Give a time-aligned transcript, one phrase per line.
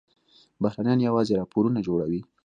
[0.63, 2.21] بهرنیان یوازې راپورونه جوړوي.